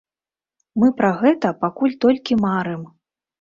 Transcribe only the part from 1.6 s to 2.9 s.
пакуль толькі марым.